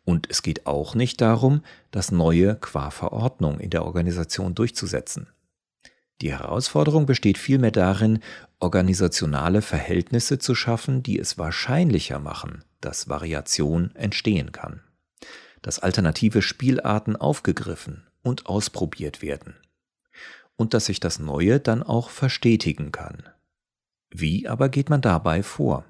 Und 0.06 0.30
es 0.30 0.40
geht 0.40 0.66
auch 0.66 0.94
nicht 0.94 1.20
darum, 1.20 1.60
das 1.90 2.10
Neue 2.10 2.56
qua 2.56 2.88
Verordnung 2.90 3.60
in 3.60 3.68
der 3.68 3.84
Organisation 3.84 4.54
durchzusetzen. 4.54 5.26
Die 6.22 6.32
Herausforderung 6.32 7.04
besteht 7.04 7.36
vielmehr 7.36 7.72
darin, 7.72 8.20
organisationale 8.58 9.60
Verhältnisse 9.60 10.38
zu 10.38 10.54
schaffen, 10.54 11.02
die 11.02 11.18
es 11.18 11.36
wahrscheinlicher 11.36 12.18
machen, 12.18 12.64
dass 12.80 13.10
Variation 13.10 13.94
entstehen 13.94 14.50
kann 14.52 14.80
dass 15.66 15.80
alternative 15.80 16.42
Spielarten 16.42 17.16
aufgegriffen 17.16 18.06
und 18.22 18.46
ausprobiert 18.46 19.20
werden 19.20 19.56
und 20.54 20.74
dass 20.74 20.86
sich 20.86 21.00
das 21.00 21.18
Neue 21.18 21.58
dann 21.58 21.82
auch 21.82 22.10
verstetigen 22.10 22.92
kann. 22.92 23.24
Wie 24.08 24.46
aber 24.46 24.68
geht 24.68 24.90
man 24.90 25.00
dabei 25.00 25.42
vor? 25.42 25.84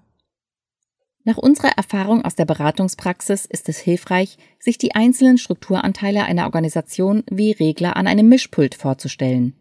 Nach 1.27 1.39
unserer 1.39 1.77
Erfahrung 1.77 2.25
aus 2.25 2.37
der 2.37 2.45
Beratungspraxis 2.45 3.47
ist 3.47 3.69
es 3.69 3.79
hilfreich, 3.79 4.39
sich 4.61 4.79
die 4.79 4.95
einzelnen 4.95 5.39
Strukturanteile 5.39 6.23
einer 6.23 6.45
Organisation 6.45 7.25
wie 7.29 7.51
Regler 7.51 7.97
an 7.97 8.07
einem 8.07 8.29
Mischpult 8.29 8.77
vorzustellen. 8.77 9.55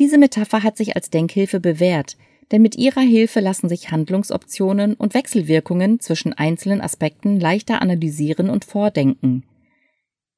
Diese 0.00 0.18
Metapher 0.18 0.64
hat 0.64 0.76
sich 0.76 0.96
als 0.96 1.08
Denkhilfe 1.08 1.60
bewährt, 1.60 2.16
denn 2.50 2.62
mit 2.62 2.74
ihrer 2.74 3.00
Hilfe 3.00 3.38
lassen 3.38 3.68
sich 3.68 3.92
Handlungsoptionen 3.92 4.94
und 4.94 5.14
Wechselwirkungen 5.14 6.00
zwischen 6.00 6.32
einzelnen 6.32 6.80
Aspekten 6.80 7.38
leichter 7.38 7.80
analysieren 7.80 8.50
und 8.50 8.64
vordenken. 8.64 9.44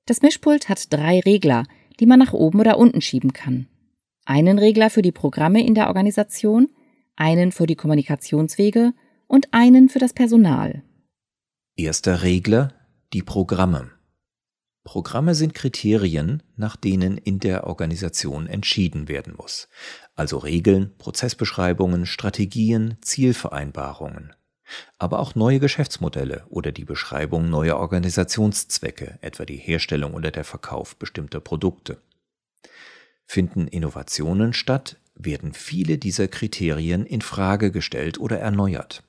Das 0.05 0.21
Mischpult 0.21 0.69
hat 0.69 0.93
drei 0.93 1.21
Regler, 1.21 1.65
die 2.01 2.07
man 2.07 2.19
nach 2.19 2.35
oben 2.35 2.61
oder 2.61 2.77
unten 2.77 3.01
schieben 3.01 3.33
kann. 3.33 3.67
Einen 4.27 4.59
Regler 4.59 4.91
für 4.91 5.01
die 5.01 5.11
Programme 5.11 5.65
in 5.65 5.75
der 5.75 5.89
Organisation, 5.89 6.69
einen 7.17 7.51
für 7.51 7.67
die 7.67 7.77
Kommunikationswege 7.77 8.93
und 9.27 9.53
einen 9.53 9.89
für 9.89 9.99
das 9.99 10.13
Personal. 10.13 10.83
Erster 11.77 12.23
Regler 12.23 12.73
die 13.13 13.23
Programme. 13.23 13.91
Programme 14.83 15.35
sind 15.35 15.55
Kriterien, 15.55 16.43
nach 16.57 16.77
denen 16.77 17.17
in 17.17 17.39
der 17.39 17.67
Organisation 17.67 18.47
entschieden 18.47 19.09
werden 19.09 19.35
muss, 19.37 19.69
also 20.15 20.37
Regeln, 20.37 20.93
Prozessbeschreibungen, 20.99 22.07
Strategien, 22.07 22.97
Zielvereinbarungen, 23.01 24.35
aber 24.99 25.21
auch 25.21 25.35
neue 25.35 25.59
Geschäftsmodelle 25.59 26.45
oder 26.49 26.71
die 26.71 26.85
Beschreibung 26.85 27.49
neuer 27.49 27.77
Organisationszwecke, 27.77 29.19
etwa 29.23 29.45
die 29.45 29.57
Herstellung 29.57 30.13
oder 30.13 30.31
der 30.31 30.45
Verkauf 30.45 30.97
bestimmter 30.97 31.41
Produkte. 31.41 32.03
Finden 33.25 33.69
Innovationen 33.69 34.53
statt, 34.53 34.99
werden 35.15 35.55
viele 35.55 35.99
dieser 35.99 36.29
Kriterien 36.29 37.07
in 37.07 37.23
Frage 37.23 37.71
gestellt 37.71 38.19
oder 38.19 38.39
erneuert. 38.39 39.03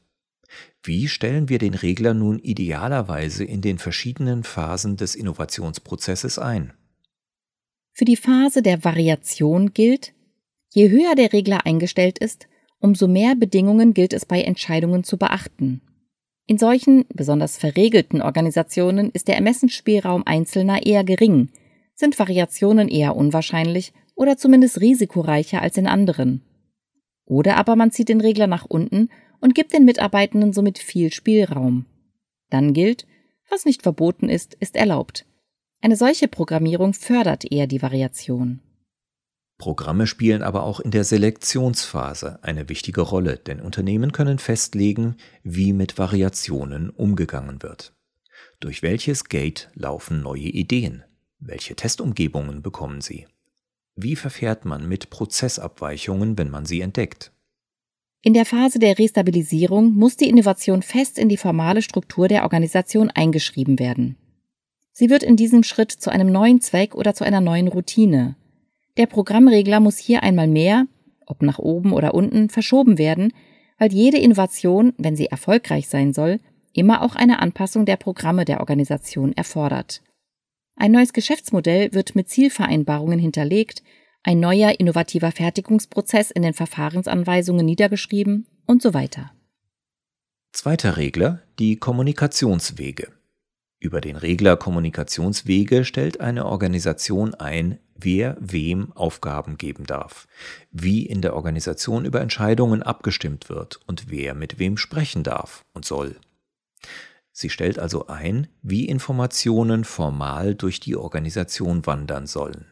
Wie 0.86 1.08
stellen 1.08 1.50
wir 1.50 1.58
den 1.58 1.74
Regler 1.74 2.14
nun 2.14 2.38
idealerweise 2.38 3.44
in 3.44 3.62
den 3.62 3.80
verschiedenen 3.80 4.44
Phasen 4.44 4.98
des 4.98 5.16
Innovationsprozesses 5.16 6.38
ein? 6.38 6.74
Für 7.92 8.06
die 8.06 8.16
Phase 8.16 8.62
der 8.62 8.84
Variation 8.84 9.74
gilt, 9.74 10.14
je 10.74 10.90
höher 10.90 11.16
der 11.16 11.34
Regler 11.34 11.66
eingestellt 11.66 12.20
ist, 12.20 12.48
umso 12.80 13.08
mehr 13.08 13.36
Bedingungen 13.36 13.96
gilt 13.96 14.14
es 14.14 14.26
bei 14.26 14.44
Entscheidungen 14.44 15.04
zu 15.04 15.18
beachten. 15.18 15.82
In 16.46 16.60
solchen, 16.60 17.06
besonders 17.10 17.58
verregelten 17.58 18.22
Organisationen 18.22 19.10
ist 19.10 19.28
der 19.28 19.38
Ermessensspielraum 19.38 20.24
Einzelner 20.28 20.86
eher 20.86 21.04
gering, 21.04 21.50
sind 21.96 22.20
Variationen 22.20 22.90
eher 22.90 23.16
unwahrscheinlich 23.16 23.92
oder 24.14 24.38
zumindest 24.38 24.82
risikoreicher 24.82 25.62
als 25.64 25.78
in 25.78 25.88
anderen. 25.88 26.44
Oder 27.26 27.58
aber 27.58 27.76
man 27.76 27.92
zieht 27.92 28.10
den 28.10 28.22
Regler 28.22 28.46
nach 28.46 28.66
unten 28.66 29.10
und 29.40 29.56
gibt 29.56 29.74
den 29.74 29.86
Mitarbeitenden 29.86 30.54
somit 30.54 30.80
viel 30.80 31.12
Spielraum. 31.12 31.86
Dann 32.50 32.74
gilt, 32.74 33.06
was 33.50 33.66
nicht 33.66 33.84
verboten 33.84 34.30
ist, 34.30 34.56
ist 34.56 34.76
erlaubt. 34.76 35.26
Eine 35.82 35.96
solche 35.96 36.28
Programmierung 36.28 36.94
fördert 36.94 37.52
eher 37.52 37.68
die 37.68 37.82
Variation. 37.82 38.62
Programme 39.58 40.06
spielen 40.06 40.42
aber 40.42 40.64
auch 40.64 40.80
in 40.80 40.92
der 40.92 41.04
Selektionsphase 41.04 42.40
eine 42.44 42.68
wichtige 42.68 43.02
Rolle, 43.02 43.38
denn 43.38 43.62
Unternehmen 43.62 44.12
können 44.12 44.38
festlegen, 44.38 45.16
wie 45.44 45.74
mit 45.74 45.98
Variationen 45.98 46.90
umgegangen 46.90 47.64
wird. 47.64 47.94
Durch 48.60 48.84
welches 48.84 49.26
Gate 49.26 49.70
laufen 49.74 50.22
neue 50.22 50.42
Ideen? 50.42 51.04
Welche 51.40 51.76
Testumgebungen 51.76 52.62
bekommen 52.62 53.02
sie? 53.02 53.28
Wie 53.96 54.16
verfährt 54.16 54.66
man 54.66 54.88
mit 54.88 55.10
Prozessabweichungen, 55.10 56.38
wenn 56.38 56.50
man 56.50 56.66
sie 56.66 56.82
entdeckt? 56.82 57.32
In 58.26 58.34
der 58.34 58.46
Phase 58.46 58.80
der 58.80 58.98
Restabilisierung 58.98 59.94
muss 59.94 60.18
die 60.18 60.28
Innovation 60.28 60.82
fest 60.82 61.20
in 61.20 61.30
die 61.30 61.38
formale 61.38 61.84
Struktur 61.84 62.28
der 62.28 62.42
Organisation 62.42 63.12
eingeschrieben 63.12 63.78
werden. 63.78 64.18
Sie 64.94 65.12
wird 65.12 65.22
in 65.22 65.36
diesem 65.36 65.62
Schritt 65.62 65.92
zu 65.92 66.10
einem 66.10 66.32
neuen 66.32 66.60
Zweck 66.60 66.96
oder 66.96 67.14
zu 67.14 67.24
einer 67.24 67.40
neuen 67.40 67.68
Routine. 67.68 68.36
Der 68.98 69.06
Programmregler 69.06 69.80
muss 69.80 70.00
hier 70.00 70.24
einmal 70.24 70.48
mehr, 70.48 70.88
ob 71.28 71.44
nach 71.44 71.60
oben 71.60 71.94
oder 71.94 72.16
unten, 72.16 72.50
verschoben 72.50 72.98
werden, 72.98 73.32
weil 73.78 73.94
jede 73.94 74.18
Innovation, 74.18 74.94
wenn 74.98 75.16
sie 75.16 75.28
erfolgreich 75.28 75.88
sein 75.88 76.12
soll, 76.12 76.40
immer 76.74 77.04
auch 77.04 77.16
eine 77.16 77.38
Anpassung 77.38 77.86
der 77.86 77.98
Programme 77.98 78.44
der 78.44 78.60
Organisation 78.60 79.34
erfordert. 79.34 80.02
Ein 80.76 80.94
neues 80.94 81.14
Geschäftsmodell 81.14 81.94
wird 81.94 82.16
mit 82.16 82.28
Zielvereinbarungen 82.28 83.20
hinterlegt, 83.20 83.84
ein 84.26 84.40
neuer 84.40 84.80
innovativer 84.80 85.32
Fertigungsprozess 85.32 86.32
in 86.32 86.42
den 86.42 86.56
Verfahrensanweisungen 86.56 87.64
niedergeschrieben 87.64 88.48
und 88.66 88.82
so 88.82 88.96
weiter. 88.96 89.32
Zweiter 90.52 90.98
Regler, 90.98 91.44
die 91.60 91.76
Kommunikationswege. 91.76 93.12
Über 93.80 94.02
den 94.02 94.16
Regler 94.16 94.58
Kommunikationswege 94.58 95.86
stellt 95.86 96.22
eine 96.22 96.48
Organisation 96.48 97.36
ein, 97.36 97.78
wer 97.94 98.36
wem 98.40 98.92
Aufgaben 98.94 99.58
geben 99.58 99.86
darf, 99.86 100.28
wie 100.72 101.06
in 101.06 101.22
der 101.22 101.36
Organisation 101.36 102.04
über 102.04 102.22
Entscheidungen 102.22 102.82
abgestimmt 102.82 103.50
wird 103.50 103.80
und 103.86 104.10
wer 104.10 104.34
mit 104.34 104.58
wem 104.58 104.78
sprechen 104.78 105.22
darf 105.22 105.64
und 105.74 105.86
soll. 105.86 106.16
Sie 107.32 107.52
stellt 107.52 107.78
also 107.78 108.08
ein, 108.08 108.48
wie 108.64 108.86
Informationen 108.88 109.84
formal 109.84 110.56
durch 110.56 110.80
die 110.80 110.96
Organisation 110.96 111.86
wandern 111.86 112.26
sollen. 112.26 112.66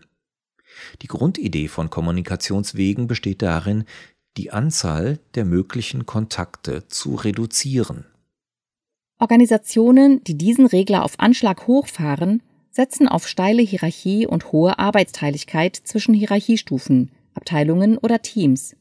Die 1.01 1.08
Grundidee 1.08 1.68
von 1.68 1.89
Kommunikationswegen 1.89 3.08
besteht 3.08 3.42
darin, 3.42 3.86
die 4.38 4.51
Anzahl 4.51 5.20
der 5.36 5.46
möglichen 5.46 6.06
Kontakte 6.06 6.88
zu 6.88 7.15
reduzieren. 7.15 8.06
Organisationen, 9.20 10.24
die 10.24 10.38
diesen 10.38 10.65
Regler 10.65 11.03
auf 11.03 11.20
Anschlag 11.20 11.68
hochfahren, 11.68 12.42
setzen 12.72 13.08
auf 13.08 13.27
steile 13.27 13.62
Hierarchie 13.62 14.25
und 14.25 14.51
hohe 14.51 14.80
Arbeitsteiligkeit 14.80 15.75
zwischen 15.75 16.13
Hierarchiestufen, 16.13 17.12
Abteilungen 17.36 17.98
oder 17.98 18.22
Teams. 18.22 18.75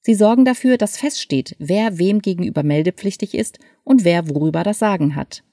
Sie 0.00 0.14
sorgen 0.14 0.44
dafür, 0.44 0.78
dass 0.78 0.96
feststeht, 0.96 1.56
wer 1.58 1.98
wem 1.98 2.20
gegenüber 2.20 2.62
meldepflichtig 2.62 3.34
ist 3.34 3.58
und 3.84 4.04
wer 4.04 4.28
worüber 4.28 4.62
das 4.62 4.78
Sagen 4.78 5.16
hat. 5.16 5.44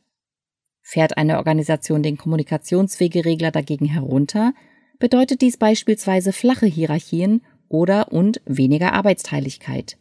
Fährt 0.82 1.18
eine 1.18 1.38
Organisation 1.38 2.02
den 2.02 2.18
Kommunikationswegeregler 2.18 3.52
dagegen 3.52 3.86
herunter, 3.86 4.54
bedeutet 5.00 5.42
dies 5.42 5.58
beispielsweise 5.58 6.34
flache 6.34 6.66
Hierarchien 6.66 7.42
oder 7.70 8.12
und 8.12 8.42
weniger 8.46 8.94
Arbeitsteiligkeit. 8.94 9.98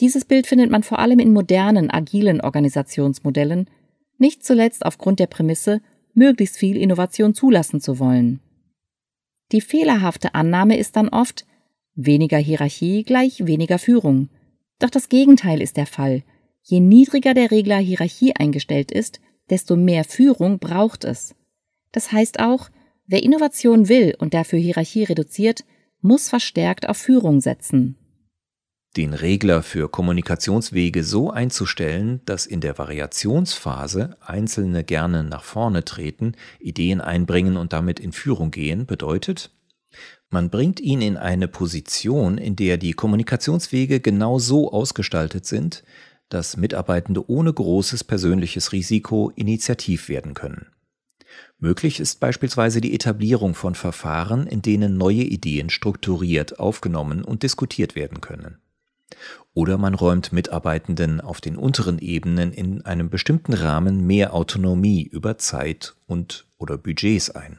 Dieses 0.00 0.24
Bild 0.24 0.46
findet 0.46 0.70
man 0.70 0.82
vor 0.82 0.98
allem 0.98 1.18
in 1.18 1.32
modernen, 1.32 1.90
agilen 1.90 2.40
Organisationsmodellen, 2.40 3.68
nicht 4.18 4.44
zuletzt 4.44 4.84
aufgrund 4.84 5.20
der 5.20 5.26
Prämisse, 5.26 5.80
möglichst 6.14 6.56
viel 6.56 6.76
Innovation 6.76 7.34
zulassen 7.34 7.80
zu 7.80 7.98
wollen. 7.98 8.40
Die 9.52 9.60
fehlerhafte 9.60 10.34
Annahme 10.34 10.76
ist 10.76 10.96
dann 10.96 11.08
oft 11.08 11.46
weniger 11.94 12.38
Hierarchie 12.38 13.02
gleich 13.02 13.46
weniger 13.46 13.78
Führung. 13.78 14.28
Doch 14.78 14.90
das 14.90 15.08
Gegenteil 15.08 15.60
ist 15.60 15.76
der 15.76 15.86
Fall. 15.86 16.22
Je 16.62 16.80
niedriger 16.80 17.34
der 17.34 17.50
Regler 17.50 17.78
Hierarchie 17.78 18.34
eingestellt 18.36 18.92
ist, 18.92 19.20
desto 19.50 19.76
mehr 19.76 20.04
Führung 20.04 20.58
braucht 20.58 21.04
es. 21.04 21.34
Das 21.92 22.12
heißt 22.12 22.40
auch, 22.40 22.68
Wer 23.10 23.22
Innovation 23.22 23.88
will 23.88 24.14
und 24.18 24.34
dafür 24.34 24.58
Hierarchie 24.58 25.04
reduziert, 25.04 25.64
muss 26.02 26.28
verstärkt 26.28 26.90
auf 26.90 26.98
Führung 26.98 27.40
setzen. 27.40 27.96
Den 28.98 29.14
Regler 29.14 29.62
für 29.62 29.88
Kommunikationswege 29.88 31.02
so 31.02 31.30
einzustellen, 31.30 32.20
dass 32.26 32.44
in 32.44 32.60
der 32.60 32.76
Variationsphase 32.76 34.18
Einzelne 34.20 34.84
gerne 34.84 35.24
nach 35.24 35.42
vorne 35.42 35.86
treten, 35.86 36.34
Ideen 36.60 37.00
einbringen 37.00 37.56
und 37.56 37.72
damit 37.72 37.98
in 37.98 38.12
Führung 38.12 38.50
gehen, 38.50 38.84
bedeutet, 38.84 39.50
man 40.28 40.50
bringt 40.50 40.78
ihn 40.78 41.00
in 41.00 41.16
eine 41.16 41.48
Position, 41.48 42.36
in 42.36 42.56
der 42.56 42.76
die 42.76 42.92
Kommunikationswege 42.92 44.00
genau 44.00 44.38
so 44.38 44.70
ausgestaltet 44.70 45.46
sind, 45.46 45.82
dass 46.28 46.58
Mitarbeitende 46.58 47.26
ohne 47.30 47.54
großes 47.54 48.04
persönliches 48.04 48.72
Risiko 48.72 49.32
initiativ 49.34 50.10
werden 50.10 50.34
können. 50.34 50.66
Möglich 51.58 52.00
ist 52.00 52.20
beispielsweise 52.20 52.80
die 52.80 52.94
Etablierung 52.94 53.54
von 53.54 53.74
Verfahren, 53.74 54.46
in 54.46 54.62
denen 54.62 54.96
neue 54.96 55.22
Ideen 55.22 55.70
strukturiert 55.70 56.58
aufgenommen 56.58 57.24
und 57.24 57.42
diskutiert 57.42 57.94
werden 57.94 58.20
können. 58.20 58.58
Oder 59.54 59.78
man 59.78 59.94
räumt 59.94 60.32
Mitarbeitenden 60.32 61.20
auf 61.20 61.40
den 61.40 61.56
unteren 61.56 61.98
Ebenen 61.98 62.52
in 62.52 62.84
einem 62.84 63.10
bestimmten 63.10 63.54
Rahmen 63.54 64.06
mehr 64.06 64.34
Autonomie 64.34 65.02
über 65.02 65.38
Zeit 65.38 65.96
und 66.06 66.46
oder 66.58 66.78
Budgets 66.78 67.30
ein. 67.30 67.58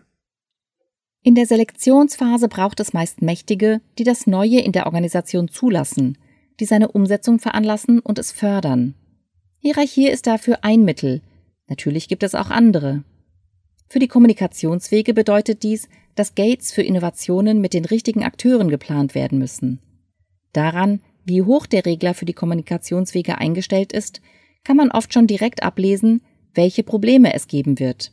In 1.21 1.35
der 1.35 1.45
Selektionsphase 1.45 2.47
braucht 2.47 2.79
es 2.79 2.93
meist 2.93 3.21
Mächtige, 3.21 3.81
die 3.97 4.05
das 4.05 4.25
Neue 4.25 4.61
in 4.61 4.71
der 4.71 4.85
Organisation 4.85 5.49
zulassen, 5.49 6.17
die 6.61 6.65
seine 6.65 6.89
Umsetzung 6.89 7.39
veranlassen 7.39 7.99
und 7.99 8.17
es 8.17 8.31
fördern. 8.31 8.95
Hierarchie 9.59 10.07
ist 10.07 10.27
dafür 10.27 10.59
ein 10.61 10.85
Mittel. 10.85 11.21
Natürlich 11.67 12.07
gibt 12.07 12.23
es 12.23 12.35
auch 12.35 12.49
andere. 12.49 13.03
Für 13.89 14.00
die 14.00 14.08
Kommunikationswege 14.08 15.15
bedeutet 15.15 15.63
dies, 15.63 15.89
dass 16.13 16.36
Gates 16.36 16.72
für 16.72 16.84
Innovationen 16.84 17.60
mit 17.60 17.74
den 17.74 17.86
richtigen 17.86 18.24
Akteuren 18.24 18.69
geplant 18.69 19.15
werden 19.15 19.39
müssen. 19.39 19.79
Daran, 20.53 21.01
wie 21.25 21.41
hoch 21.41 21.65
der 21.65 21.86
Regler 21.86 22.13
für 22.13 22.25
die 22.25 22.34
Kommunikationswege 22.34 23.39
eingestellt 23.39 23.91
ist, 23.91 24.22
kann 24.63 24.77
man 24.77 24.91
oft 24.91 25.13
schon 25.13 25.25
direkt 25.25 25.63
ablesen, 25.63 26.22
welche 26.53 26.84
Probleme 26.84 27.34
es 27.34 27.48
geben 27.48 27.79
wird. 27.79 28.12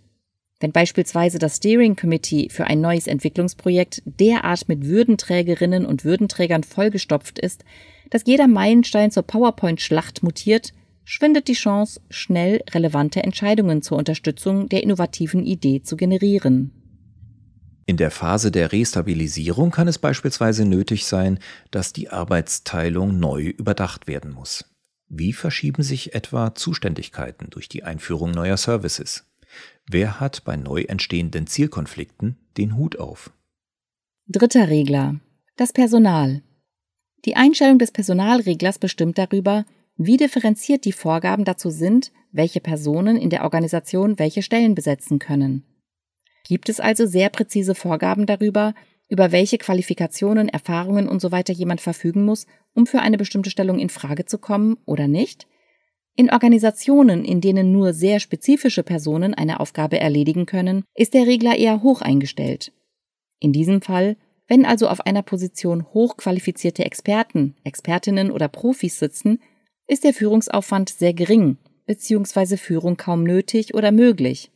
Wenn 0.61 0.73
beispielsweise 0.73 1.38
das 1.38 1.56
Steering 1.56 1.97
Committee 1.97 2.49
für 2.50 2.66
ein 2.66 2.80
neues 2.80 3.06
Entwicklungsprojekt 3.06 4.02
derart 4.06 4.68
mit 4.68 4.87
Würdenträgerinnen 4.87 5.85
und 5.85 6.04
Würdenträgern 6.04 6.62
vollgestopft 6.62 7.38
ist, 7.38 7.64
dass 8.09 8.23
jeder 8.25 8.47
Meilenstein 8.47 9.11
zur 9.11 9.25
PowerPoint-Schlacht 9.25 10.23
mutiert, 10.23 10.73
schwindet 11.06 11.46
die 11.48 11.54
Chance, 11.54 12.00
schnell 12.10 12.62
relevante 12.72 13.22
Entscheidungen 13.22 13.80
zur 13.80 13.96
Unterstützung 13.96 14.68
der 14.68 14.82
innovativen 14.82 15.46
Idee 15.46 15.80
zu 15.80 15.96
generieren. 15.96 16.72
In 17.86 17.96
der 17.96 18.10
Phase 18.10 18.50
der 18.50 18.72
Restabilisierung 18.72 19.70
kann 19.70 19.86
es 19.86 19.98
beispielsweise 19.98 20.64
nötig 20.64 21.06
sein, 21.06 21.38
dass 21.70 21.92
die 21.92 22.10
Arbeitsteilung 22.10 23.20
neu 23.20 23.44
überdacht 23.44 24.08
werden 24.08 24.32
muss. 24.32 24.64
Wie 25.08 25.32
verschieben 25.32 25.84
sich 25.84 26.12
etwa 26.12 26.56
Zuständigkeiten 26.56 27.48
durch 27.50 27.68
die 27.68 27.84
Einführung 27.84 28.32
neuer 28.32 28.56
Services? 28.56 29.25
Wer 29.88 30.18
hat 30.18 30.42
bei 30.44 30.56
neu 30.56 30.82
entstehenden 30.82 31.46
Zielkonflikten 31.46 32.36
den 32.56 32.76
Hut 32.76 32.98
auf? 32.98 33.30
Dritter 34.26 34.68
Regler. 34.68 35.20
Das 35.56 35.72
Personal. 35.72 36.42
Die 37.25 37.36
Einstellung 37.36 37.78
des 37.78 37.92
Personalreglers 37.92 38.80
bestimmt 38.80 39.16
darüber, 39.16 39.64
wie 39.96 40.16
differenziert 40.16 40.84
die 40.84 40.92
Vorgaben 40.92 41.44
dazu 41.44 41.70
sind, 41.70 42.12
welche 42.32 42.60
Personen 42.60 43.16
in 43.16 43.30
der 43.30 43.44
Organisation 43.44 44.18
welche 44.18 44.42
Stellen 44.42 44.74
besetzen 44.74 45.18
können. 45.18 45.64
Gibt 46.46 46.68
es 46.68 46.80
also 46.80 47.06
sehr 47.06 47.30
präzise 47.30 47.74
Vorgaben 47.74 48.26
darüber, 48.26 48.74
über 49.08 49.32
welche 49.32 49.58
Qualifikationen, 49.58 50.48
Erfahrungen 50.48 51.08
usw. 51.08 51.42
So 51.46 51.52
jemand 51.52 51.80
verfügen 51.80 52.24
muss, 52.24 52.46
um 52.74 52.86
für 52.86 53.00
eine 53.00 53.16
bestimmte 53.16 53.50
Stellung 53.50 53.78
in 53.78 53.88
Frage 53.88 54.26
zu 54.26 54.38
kommen 54.38 54.76
oder 54.84 55.08
nicht? 55.08 55.46
In 56.14 56.30
Organisationen, 56.30 57.24
in 57.24 57.40
denen 57.40 57.72
nur 57.72 57.92
sehr 57.92 58.20
spezifische 58.20 58.82
Personen 58.82 59.34
eine 59.34 59.60
Aufgabe 59.60 60.00
erledigen 60.00 60.47
können, 60.47 60.84
ist 60.94 61.14
der 61.14 61.26
Regler 61.26 61.56
eher 61.56 61.82
hoch 61.82 62.00
eingestellt. 62.00 62.73
In 63.38 63.52
diesem 63.52 63.82
Fall, 63.82 64.16
wenn 64.49 64.64
also 64.64 64.88
auf 64.88 65.00
einer 65.00 65.23
Position 65.23 65.84
hochqualifizierte 65.92 66.84
Experten, 66.84 67.54
Expertinnen 67.64 68.30
oder 68.30 68.49
Profis 68.49 68.99
sitzen, 68.99 69.40
ist 69.86 70.04
der 70.04 70.14
Führungsaufwand 70.14 70.90
sehr 70.90 71.14
gering 71.14 71.58
bzw. 71.86 72.56
Führung 72.56 72.96
kaum 72.96 73.22
nötig 73.22 73.75
oder 73.75 73.92
möglich. 73.92 74.50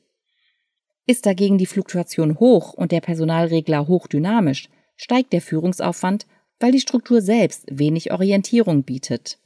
Ist 1.06 1.26
dagegen 1.26 1.58
die 1.58 1.66
Fluktuation 1.66 2.38
hoch 2.38 2.72
und 2.72 2.92
der 2.92 3.00
Personalregler 3.00 3.88
hochdynamisch, 3.88 4.68
steigt 4.96 5.32
der 5.32 5.40
Führungsaufwand, 5.40 6.26
weil 6.58 6.72
die 6.72 6.80
Struktur 6.80 7.22
selbst 7.22 7.64
wenig 7.70 8.12
Orientierung 8.12 8.82
bietet. 8.82 9.38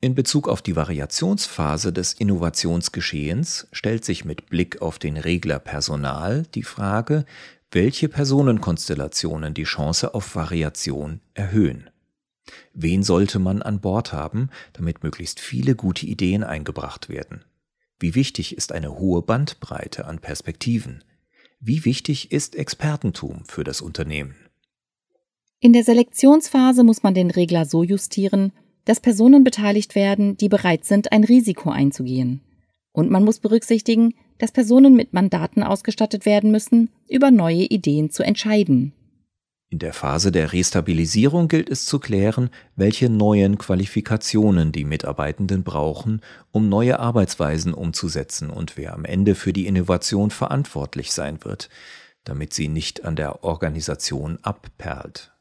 In 0.00 0.14
Bezug 0.14 0.48
auf 0.48 0.62
die 0.62 0.76
Variationsphase 0.76 1.92
des 1.92 2.12
Innovationsgeschehens 2.12 3.68
stellt 3.72 4.04
sich 4.04 4.24
mit 4.24 4.50
Blick 4.50 4.82
auf 4.82 4.98
den 4.98 5.16
Regler 5.16 5.58
Personal 5.58 6.44
die 6.54 6.62
Frage, 6.62 7.24
welche 7.70 8.08
Personenkonstellationen 8.08 9.54
die 9.54 9.64
Chance 9.64 10.14
auf 10.14 10.34
Variation 10.34 11.20
erhöhen. 11.34 11.88
Wen 12.72 13.02
sollte 13.02 13.38
man 13.38 13.62
an 13.62 13.80
Bord 13.80 14.12
haben, 14.12 14.50
damit 14.72 15.02
möglichst 15.02 15.40
viele 15.40 15.74
gute 15.74 16.06
Ideen 16.06 16.44
eingebracht 16.44 17.08
werden? 17.08 17.44
Wie 17.98 18.14
wichtig 18.14 18.56
ist 18.56 18.72
eine 18.72 18.98
hohe 18.98 19.22
Bandbreite 19.22 20.04
an 20.04 20.18
Perspektiven? 20.18 21.04
Wie 21.60 21.84
wichtig 21.84 22.32
ist 22.32 22.56
Expertentum 22.56 23.44
für 23.46 23.64
das 23.64 23.80
Unternehmen? 23.80 24.34
In 25.60 25.72
der 25.72 25.84
Selektionsphase 25.84 26.84
muss 26.84 27.02
man 27.02 27.14
den 27.14 27.30
Regler 27.30 27.64
so 27.64 27.82
justieren, 27.82 28.52
dass 28.84 29.00
Personen 29.00 29.44
beteiligt 29.44 29.94
werden, 29.94 30.36
die 30.36 30.50
bereit 30.50 30.84
sind, 30.84 31.12
ein 31.12 31.24
Risiko 31.24 31.70
einzugehen. 31.70 32.42
Und 32.92 33.10
man 33.10 33.24
muss 33.24 33.38
berücksichtigen, 33.38 34.14
dass 34.38 34.52
Personen 34.52 34.94
mit 34.94 35.14
Mandaten 35.14 35.62
ausgestattet 35.62 36.26
werden 36.26 36.50
müssen, 36.50 36.90
über 37.08 37.30
neue 37.30 37.64
Ideen 37.64 38.10
zu 38.10 38.22
entscheiden. 38.22 38.92
In 39.74 39.80
der 39.80 39.92
Phase 39.92 40.30
der 40.30 40.52
Restabilisierung 40.52 41.48
gilt 41.48 41.68
es 41.68 41.84
zu 41.84 41.98
klären, 41.98 42.50
welche 42.76 43.10
neuen 43.10 43.58
Qualifikationen 43.58 44.70
die 44.70 44.84
Mitarbeitenden 44.84 45.64
brauchen, 45.64 46.20
um 46.52 46.68
neue 46.68 47.00
Arbeitsweisen 47.00 47.74
umzusetzen 47.74 48.50
und 48.50 48.76
wer 48.76 48.94
am 48.94 49.04
Ende 49.04 49.34
für 49.34 49.52
die 49.52 49.66
Innovation 49.66 50.30
verantwortlich 50.30 51.10
sein 51.10 51.42
wird, 51.42 51.70
damit 52.22 52.54
sie 52.54 52.68
nicht 52.68 53.04
an 53.04 53.16
der 53.16 53.42
Organisation 53.42 54.38
abperlt. 54.42 55.32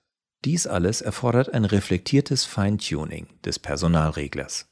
Dies 0.46 0.66
alles 0.66 1.02
erfordert 1.02 1.54
ein 1.54 1.66
reflektiertes 1.66 2.44
Feintuning 2.44 3.28
des 3.46 3.60
Personalreglers. 3.60 4.66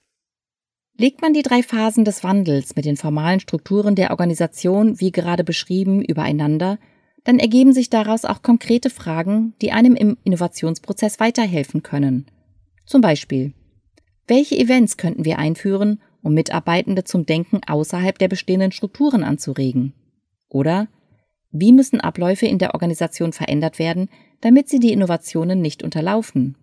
Legt 0.98 1.22
man 1.22 1.34
die 1.34 1.44
drei 1.44 1.62
Phasen 1.62 2.04
des 2.04 2.24
Wandels 2.24 2.76
mit 2.76 2.86
den 2.86 2.98
formalen 2.98 3.40
Strukturen 3.40 3.94
der 3.94 4.10
Organisation, 4.10 5.00
wie 5.00 5.12
gerade 5.12 5.44
beschrieben, 5.44 6.02
übereinander, 6.02 6.80
dann 7.24 7.40
ergeben 7.40 7.74
sich 7.74 7.90
daraus 7.90 8.26
auch 8.26 8.42
konkrete 8.42 8.90
Fragen, 8.90 9.54
die 9.62 9.72
einem 9.72 9.96
im 9.96 10.18
Innovationsprozess 10.24 11.20
weiterhelfen 11.20 11.84
können. 11.84 12.26
Zum 12.86 13.02
Beispiel, 13.02 13.54
welche 14.28 14.58
Events 14.58 14.98
könnten 14.98 15.26
wir 15.26 15.38
einführen, 15.40 16.02
um 16.22 16.34
Mitarbeitende 16.34 17.04
zum 17.04 17.26
Denken 17.26 17.62
außerhalb 17.68 18.18
der 18.18 18.28
bestehenden 18.28 18.72
Strukturen 18.72 19.24
anzuregen? 19.24 19.94
Oder 20.50 20.88
wie 21.52 21.74
müssen 21.74 22.00
Abläufe 22.00 22.46
in 22.46 22.60
der 22.60 22.74
Organisation 22.74 23.34
verändert 23.34 23.78
werden, 23.78 24.10
damit 24.40 24.70
sie 24.70 24.80
die 24.80 24.94
Innovationen 24.94 25.62
nicht 25.62 25.84
unterlaufen? 25.84 26.58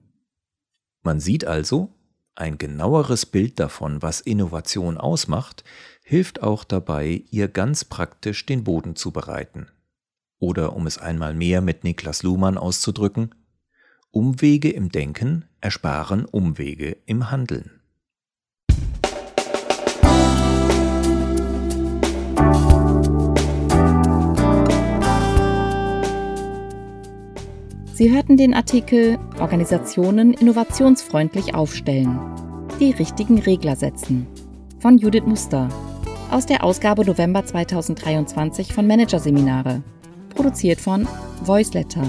Man 1.03 1.21
sieht 1.21 1.44
also, 1.44 1.90
ein 2.35 2.57
genaueres 2.57 3.27
Bild 3.27 3.59
davon, 3.61 4.01
was 4.01 4.21
Innovation 4.21 4.97
ausmacht, 4.97 5.64
hilft 6.03 6.42
auch 6.42 6.64
dabei, 6.64 7.25
ihr 7.31 7.49
ganz 7.49 7.85
praktisch 7.85 8.47
den 8.47 8.64
Boden 8.64 8.97
zu 8.97 9.11
bereiten. 9.11 9.68
Oder 10.38 10.74
um 10.74 10.87
es 10.87 10.98
einmal 10.98 11.35
mehr 11.35 11.61
mit 11.61 11.85
Niklas 11.85 12.22
Luhmann 12.22 12.59
auszudrücken, 12.59 13.35
Umwege 14.11 14.70
im 14.70 14.90
Denken 14.90 15.44
ersparen 15.61 16.24
Umwege 16.24 16.96
im 17.07 17.31
Handeln. 17.31 17.79
Sie 27.92 28.12
hörten 28.12 28.37
den 28.37 28.55
Artikel 28.55 29.18
Organisationen 29.40 30.33
innovationsfreundlich 30.33 31.57
aufstellen. 31.57 32.20
Die 32.79 32.92
richtigen 32.92 33.40
Regler 33.40 33.74
setzen 33.74 34.29
von 34.79 34.98
Judith 34.98 35.24
Muster 35.27 35.68
aus 36.31 36.46
der 36.46 36.62
Ausgabe 36.62 37.05
November 37.05 37.44
2023 37.44 38.72
von 38.72 38.87
Managerseminare, 38.87 39.83
produziert 40.38 40.81
von 40.81 41.07
Voiceletter. 41.42 42.07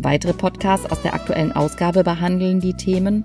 Weitere 0.00 0.32
Podcasts 0.32 0.90
aus 0.90 1.02
der 1.02 1.12
aktuellen 1.12 1.52
Ausgabe 1.52 2.02
behandeln 2.02 2.58
die 2.58 2.72
Themen 2.72 3.22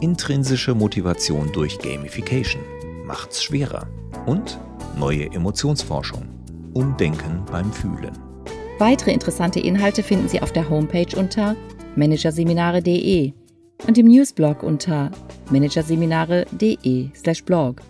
Intrinsische 0.00 0.74
Motivation 0.74 1.50
durch 1.52 1.78
Gamification 1.78 2.60
macht's 3.06 3.42
schwerer 3.42 3.86
und 4.26 4.58
neue 4.98 5.32
Emotionsforschung. 5.32 6.28
Umdenken 6.74 7.42
beim 7.50 7.72
Fühlen. 7.72 8.12
Weitere 8.78 9.12
interessante 9.12 9.60
Inhalte 9.60 10.02
finden 10.02 10.28
Sie 10.28 10.42
auf 10.42 10.52
der 10.52 10.68
Homepage 10.68 11.16
unter 11.16 11.56
managerseminare.de. 11.96 13.32
und 13.86 13.96
im 13.96 14.08
Newsblog 14.08 14.62
unter 14.62 15.10
managerseminare.de/blog. 15.50 17.80